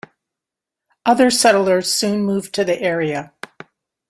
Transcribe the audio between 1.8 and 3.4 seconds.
soon moved to the area.